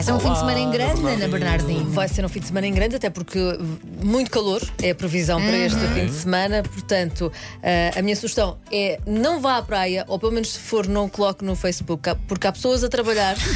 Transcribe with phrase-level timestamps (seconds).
[0.00, 1.90] Vai ser um fim de semana em grande, Ana Bernardinho.
[1.90, 3.38] Vai ser um fim de semana em grande, até porque
[4.02, 6.62] muito calor é a previsão para este fim de semana.
[6.62, 7.30] Portanto,
[7.62, 11.06] eh, a minha sugestão é não vá à praia, ou pelo menos se for, não
[11.06, 13.36] coloque no Facebook, porque há pessoas a trabalhar.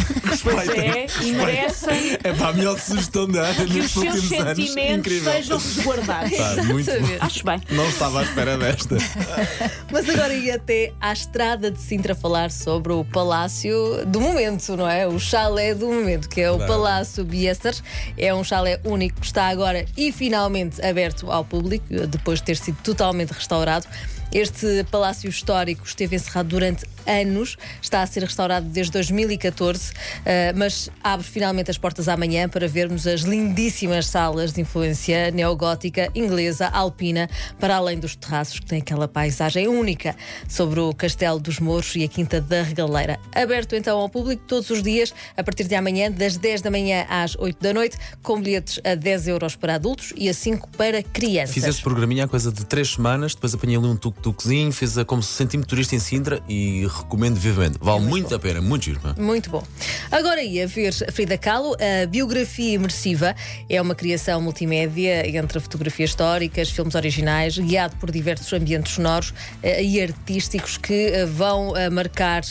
[0.43, 4.29] Pois é, e merecem É para a melhor sugestão da Ana que os seus anos.
[4.29, 5.33] sentimentos Incrível.
[5.33, 6.37] sejam resguardados.
[6.37, 7.17] Pá, muito bom.
[7.21, 7.61] Acho bem.
[7.71, 8.97] Não estava à espera desta.
[9.93, 14.89] Mas agora ia até à estrada de Sintra falar sobre o palácio do momento, não
[14.89, 15.07] é?
[15.07, 16.73] O chalé do momento, que é o Claro.
[16.73, 17.75] Palácio Biester.
[18.19, 22.57] É um chalé único que está agora e finalmente aberto ao público, depois de ter
[22.57, 23.87] sido totalmente restaurado.
[24.35, 29.93] Este palácio histórico esteve encerrado durante anos, está a ser restaurado desde 2014,
[30.25, 36.11] eh, mas abre finalmente as portas amanhã para vermos as lindíssimas salas de influência neogótica,
[36.17, 40.17] inglesa, alpina, para além dos terraços que têm aquela paisagem única
[40.49, 43.21] sobre o Castelo dos Mouros e a Quinta da Regaleira.
[43.33, 47.07] Aberto então ao público todos os dias, a partir de amanhã, das 10 da manhã
[47.09, 51.05] às 8 da noite, com bilhetes a 10 euros para adultos e a 5 para
[51.05, 51.55] crianças.
[51.55, 55.05] Fiz esse programinha há coisa de três semanas, depois apanhei ali um tuk-tukzinho, fiz a
[55.05, 57.79] como se senti-me turista em Sintra e recomendo vivamente.
[57.81, 59.01] Vale muito a pena, muito giro.
[59.01, 59.15] pá.
[59.19, 59.63] Muito bom.
[60.11, 63.35] Agora ia ver Frida Kahlo, a biografia imersiva.
[63.69, 69.83] É uma criação multimédia entre fotografias históricas, filmes originais, guiado por diversos ambientes sonoros eh,
[69.83, 72.43] e artísticos que eh, vão eh, marcar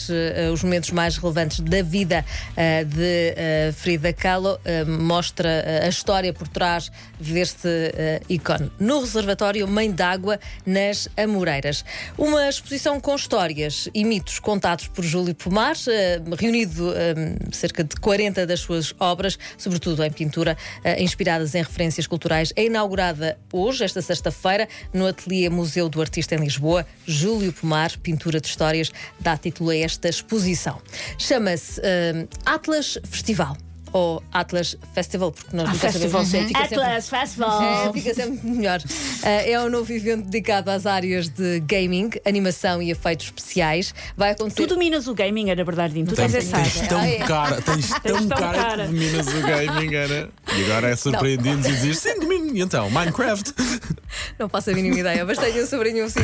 [0.52, 2.24] os momentos mais relevantes da vida
[2.86, 4.58] de Frida Kahlo.
[4.86, 7.68] Mostra a história por trás deste
[8.28, 8.70] ícone.
[8.78, 11.63] No Reservatório Mãe d'Água, nas Amoreiras.
[12.18, 17.14] Uma exposição com histórias e mitos contados por Júlio Pomar, eh, reunido eh,
[17.52, 22.52] cerca de 40 das suas obras, sobretudo em pintura, eh, inspiradas em referências culturais.
[22.56, 26.86] É inaugurada hoje, esta sexta-feira, no Ateliê Museu do Artista em Lisboa.
[27.06, 30.80] Júlio Pomar, pintura de histórias, dá título a esta exposição.
[31.18, 31.80] Chama-se
[32.44, 33.56] Atlas Festival.
[33.96, 36.48] Ou Atlas Festival, porque nós Ah, nunca Festival, sabemos.
[36.48, 37.62] Fica sempre- Atlas Festival.
[37.62, 38.80] é, fica sempre melhor.
[38.80, 43.94] Uh, é um novo evento dedicado às áreas de gaming, animação e efeitos especiais.
[44.16, 44.62] Vai acontecer.
[44.66, 46.08] Tu dominas o gaming, era Bernardino.
[46.08, 46.88] Tu tens Tens, essa tens área.
[46.88, 47.18] tão Ah, é.
[47.18, 48.86] cara, tens tão cara cara.
[48.86, 50.28] que dominas o gaming, Ana.
[50.58, 52.56] E agora é surpreendido e dizes sim, domino.
[52.56, 53.54] E então, Minecraft.
[54.38, 56.20] Não faço a mínima ideia, mas tenho um sobrinho assim,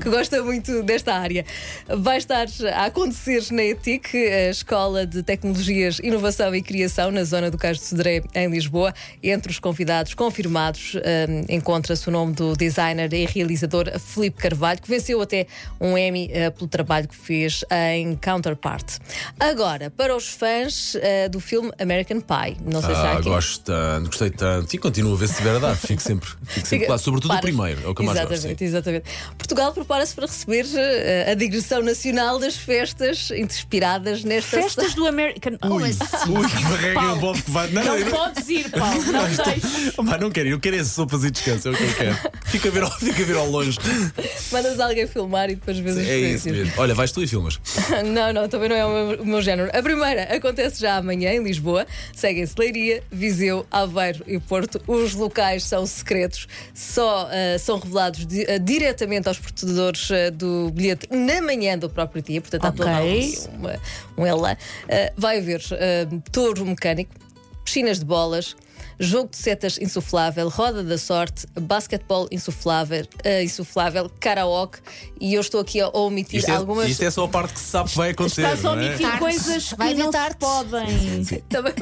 [0.00, 1.44] que gosta muito desta área.
[1.88, 7.50] Vai estar a acontecer na ETIC, a Escola de Tecnologias, Inovação e Criação, na zona
[7.50, 8.92] do Cais de Sodré, em Lisboa.
[9.22, 14.88] Entre os convidados confirmados hum, encontra-se o nome do designer e realizador Filipe Carvalho, que
[14.88, 15.46] venceu até
[15.80, 18.98] um Emmy eh, pelo trabalho que fez em Counterpart.
[19.38, 23.28] Agora, para os fãs eh, do filme American Pie, não sei se há Ah, aqui.
[23.28, 24.74] gosto tanto, gostei tanto.
[24.74, 25.76] E continuo a ver se tiver a dar.
[25.76, 26.98] Fico sempre, fico sempre lá.
[26.98, 27.32] Sobretudo.
[27.44, 28.32] Primeiro, é o que eu mais gosto.
[28.32, 28.64] Exatamente, sim.
[28.64, 29.04] exatamente.
[29.38, 35.52] Portugal prepara-se para receber eh, a digressão nacional das festas inspiradas nesta Festas do American.
[35.70, 35.82] Ui?
[35.84, 37.68] Ui, que Paulo, envolve que vai.
[37.70, 39.02] Não, Não eu não- podes ir, Paulo.
[39.12, 39.92] Não deixes.
[40.02, 42.18] Mas não quero ir, eu quero é sopas e descanso, é o que eu quero.
[42.46, 43.78] Fica a ver ao, fica a ver ao longe.
[44.52, 46.72] Mandas alguém filmar e depois vês as É isso mesmo.
[46.76, 47.58] Olha, vais tu e filmas.
[48.04, 49.70] Não, não, também não é o meu, o meu género.
[49.76, 51.86] A primeira acontece já amanhã em Lisboa.
[52.14, 54.80] Seguem-se Leiria, Viseu, Aveiro e Porto.
[54.86, 60.70] Os locais são secretos, só ah, são revelados di- ah, diretamente aos portadores ah, do
[60.70, 62.40] bilhete na manhã do próprio dia.
[62.40, 62.78] Portanto, há Ok.
[62.78, 62.88] todo
[63.52, 63.80] um, uma-
[64.18, 64.56] um elan.
[64.88, 65.60] Ah, vai haver
[66.30, 67.10] touro mecânico,
[67.64, 68.54] piscinas de bolas.
[68.96, 74.78] Jogo de setas insuflável, roda da sorte, basquetebol insuflável, ah, insuflável, karaoke
[75.20, 76.88] e eu estou aqui a omitir Isto é, algumas.
[76.88, 78.42] isto é só a parte que se sabe que vai acontecer.
[78.42, 78.86] Estás a não é?
[78.86, 79.18] omitir Tardes.
[79.18, 81.24] coisas que Vai não se podem.
[81.48, 81.72] Também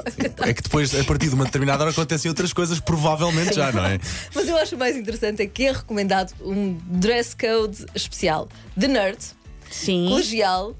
[0.40, 3.84] É que depois, a partir de uma determinada hora, acontecem outras coisas, provavelmente já, não
[3.84, 3.98] é?
[4.34, 9.18] Mas eu acho mais interessante é que é recomendado um dress code especial de nerd,
[9.70, 10.06] Sim.
[10.08, 10.74] colegial,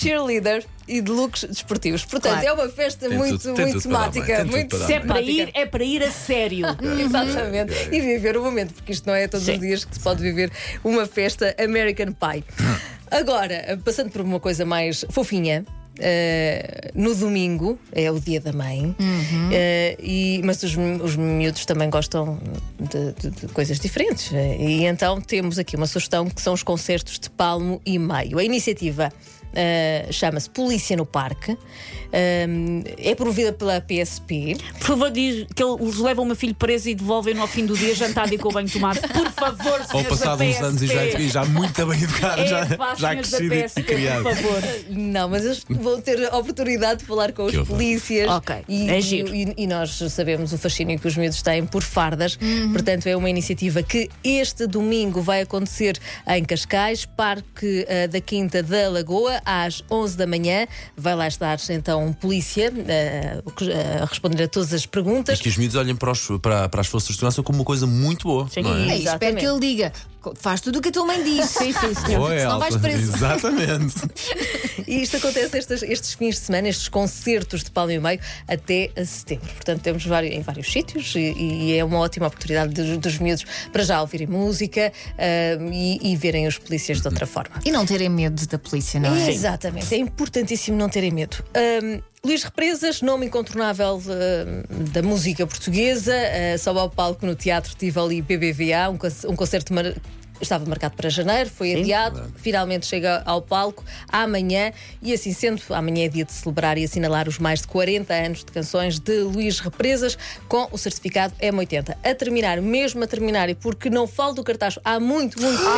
[0.00, 2.04] cheerleader e de looks desportivos.
[2.04, 2.46] Portanto, Claro.
[2.48, 4.56] é uma festa Tem muito, tudo- tem muito tudo para dar bem, temática, tem tudo
[4.56, 6.66] muito para Se é para ir, é para ir a sério.
[7.00, 7.72] Exatamente.
[7.92, 9.54] E viver o momento, porque isto não é todos Sim.
[9.54, 10.50] os dias que se pode viver
[10.84, 12.44] uma festa American Pie.
[13.10, 15.64] Agora, passando por uma coisa mais fofinha.
[15.98, 18.96] eh, no domingo é o dia da mãe,
[19.52, 22.40] eh, e, mas os, os miúdos também gostam
[22.80, 24.32] de, de- de coisas diferentes.
[24.32, 28.38] eh, e então temos aqui uma sugestão que são os concertos de Palmo e Maio.
[28.38, 29.12] A iniciativa
[29.54, 31.56] eh, chama-se Polícia no Parque,
[32.12, 32.46] eh,
[32.98, 34.56] é promovida pela PSP.
[34.78, 37.76] Por favor, diz que eles levam o meu filho preso e devolvem-no ao fim do
[37.76, 39.00] dia jantado e com o banho tomado.
[39.08, 42.42] Por favor, Ou senhores passado da uns anos e já, e já muito bem educado,
[42.42, 44.22] É, já, pá, já crescido e PSP, criado.
[44.22, 44.62] por favor.
[44.90, 47.68] Não, mas eles vão ter a oportunidade de falar com os Que horror.
[47.76, 48.28] polícias.
[48.30, 49.34] Ok, E, é e- giro.
[49.34, 52.38] e- e nós sabemos o fascínio que os miúdos têm por fardas.
[52.72, 55.98] Portanto, é uma iniciativa que este domingo vai acontecer
[56.28, 60.66] em Cascais, Parque eh, da Quinta da Lagoa, às 11 da manhã.
[60.96, 63.42] Vai lá estar então um polícia eh,
[64.00, 65.38] a responder a todas as perguntas.
[65.38, 67.64] E que os miúdos olhem para, os- para- para as forças de segurança como uma
[67.64, 68.48] coisa muito boa.
[68.48, 68.62] Sim.
[68.62, 68.96] não é?
[68.96, 69.92] Ei, espero que ele diga.
[70.20, 71.46] "Co- Faz tudo o que a tua mãe diz.
[71.50, 72.30] Sim, sim, senhor.
[72.30, 73.14] Oi, Senão vais preso.
[73.16, 73.94] Exatamente.
[74.86, 78.90] E isto acontece estes, estes fins de semana, estes concertos de palmo e meio, até
[79.04, 79.48] setembro.
[79.54, 83.44] Portanto, temos vários, em vários sítios e, e é uma ótima oportunidade dos, dos miúdos
[83.72, 85.22] para já ouvirem música ah,
[85.72, 87.56] e, e verem os polícias de outra forma.
[87.64, 89.30] E não terem medo da polícia, não é?
[89.30, 91.44] Exatamente, é importantíssimo não terem medo.
[91.54, 97.74] Ahm, Luís Represas, nome incontornável ahm, da música portuguesa, ah, sobe ao palco no Teatro
[97.74, 99.94] Tivoli BBVA, um, um concerto mar-
[100.42, 106.04] estava marcado para janeiro, foi adiado, finalmente chega ao palco amanhã e assim sendo, amanhã
[106.04, 109.60] é dia de celebrar e assinalar os mais de 40 anos de canções de Luís
[109.60, 110.18] Represas
[110.48, 111.96] com o certificado M80.
[112.02, 115.72] A terminar, mesmo a terminar, e porque não falo do cartaz há muito, muito tempo.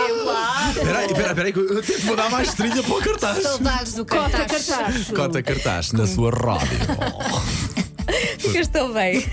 [0.70, 3.42] Espera aí, espera, aí, eu tento vou dar mais trilha para o cartaz.
[3.42, 4.66] Saudades do Cota cartaz.
[4.66, 5.08] cartaz.
[5.08, 7.73] Cota cartaz na sua rádio.
[8.38, 9.24] Ficas tão bem.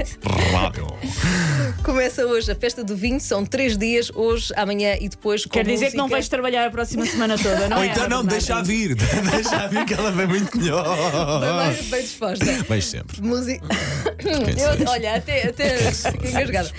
[0.52, 0.88] rádio.
[1.84, 5.46] Começa hoje a festa do vinho, são três dias, hoje, amanhã e depois.
[5.46, 6.16] Com Quer dizer que não música.
[6.18, 7.88] vais trabalhar a próxima semana toda, não Ou é?
[7.88, 8.96] então não, deixa vir.
[9.32, 10.84] Deixa vir que ela vem muito melhor.
[11.40, 12.46] Bem, bem disposta.
[12.68, 13.22] Vais sempre.
[13.22, 13.66] Música.
[14.20, 15.78] Eu- olha, até, até
[16.30, 16.72] engasgada.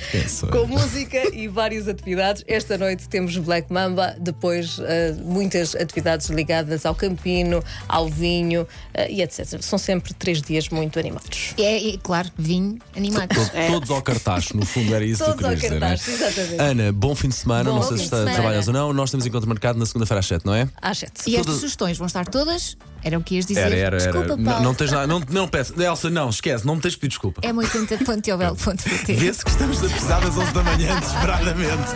[0.51, 2.45] Com música e várias atividades.
[2.47, 9.11] Esta noite temos Black Mamba, depois eh, muitas atividades ligadas ao campino, ao vinho eh,
[9.11, 9.61] e etc.
[9.61, 11.55] São sempre três dias muito animados.
[11.59, 13.37] É, claro, vinho, animados.
[13.37, 15.87] To- Todos ao cartaz, no fundo era isso Todos que tu ao querias dizer, não
[15.87, 15.91] é?
[15.97, 16.61] cartaz, exatamente.
[16.61, 17.71] Ana, bom fim de semana.
[17.71, 18.93] Bom não sei se trabalhas ou não.
[18.93, 20.69] Nós temos encontro marcado na segunda-feira às 7, não é?
[20.81, 21.13] Às sete.
[21.27, 22.77] E estas Todas- sugestões vão estar todas?
[23.05, 23.61] Era o que ias dizer?
[23.61, 24.13] Era, era, era.
[24.13, 24.63] Desculpa, Não, Paulo.
[24.65, 25.07] não tens nada.
[25.07, 25.81] Não, não peço.
[25.81, 27.41] Elsa, não, esquece, não me tens de pedir desculpa.
[27.45, 31.93] É 80.tiobel.pt Vê-se que estamos a precisar das 11 da manhã, desesperadamente.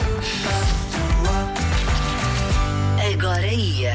[3.13, 3.95] Agora ia.